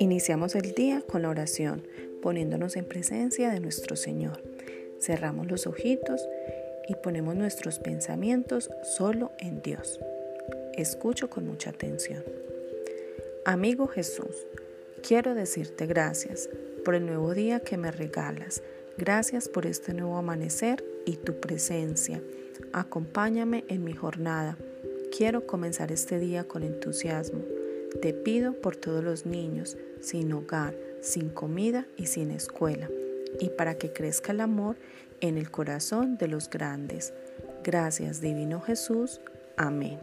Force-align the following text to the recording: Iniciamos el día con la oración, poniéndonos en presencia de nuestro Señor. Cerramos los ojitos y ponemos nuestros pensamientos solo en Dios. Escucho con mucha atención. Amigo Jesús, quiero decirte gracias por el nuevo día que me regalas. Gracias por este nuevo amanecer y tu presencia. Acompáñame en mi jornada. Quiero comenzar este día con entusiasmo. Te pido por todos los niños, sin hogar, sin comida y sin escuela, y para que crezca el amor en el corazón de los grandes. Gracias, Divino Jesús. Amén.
Iniciamos 0.00 0.54
el 0.54 0.72
día 0.74 1.02
con 1.02 1.22
la 1.22 1.28
oración, 1.28 1.82
poniéndonos 2.22 2.76
en 2.76 2.84
presencia 2.84 3.50
de 3.50 3.60
nuestro 3.60 3.96
Señor. 3.96 4.42
Cerramos 5.00 5.48
los 5.50 5.66
ojitos 5.66 6.28
y 6.88 6.94
ponemos 6.94 7.34
nuestros 7.34 7.78
pensamientos 7.78 8.70
solo 8.82 9.32
en 9.38 9.60
Dios. 9.62 10.00
Escucho 10.74 11.28
con 11.28 11.46
mucha 11.46 11.70
atención. 11.70 12.22
Amigo 13.44 13.86
Jesús, 13.88 14.46
quiero 15.06 15.34
decirte 15.34 15.86
gracias 15.86 16.48
por 16.84 16.94
el 16.94 17.06
nuevo 17.06 17.34
día 17.34 17.60
que 17.60 17.76
me 17.76 17.90
regalas. 17.90 18.62
Gracias 18.96 19.48
por 19.48 19.66
este 19.66 19.94
nuevo 19.94 20.16
amanecer 20.16 20.84
y 21.06 21.16
tu 21.16 21.40
presencia. 21.40 22.22
Acompáñame 22.72 23.64
en 23.68 23.84
mi 23.84 23.94
jornada. 23.94 24.58
Quiero 25.16 25.46
comenzar 25.46 25.90
este 25.90 26.18
día 26.18 26.44
con 26.44 26.62
entusiasmo. 26.62 27.40
Te 28.02 28.12
pido 28.12 28.52
por 28.52 28.76
todos 28.76 29.02
los 29.02 29.26
niños, 29.26 29.76
sin 30.00 30.32
hogar, 30.32 30.76
sin 31.00 31.30
comida 31.30 31.86
y 31.96 32.06
sin 32.06 32.30
escuela, 32.30 32.88
y 33.40 33.48
para 33.50 33.76
que 33.76 33.92
crezca 33.92 34.32
el 34.32 34.40
amor 34.40 34.76
en 35.20 35.38
el 35.38 35.50
corazón 35.50 36.18
de 36.18 36.28
los 36.28 36.50
grandes. 36.50 37.12
Gracias, 37.64 38.20
Divino 38.20 38.60
Jesús. 38.60 39.20
Amén. 39.56 39.98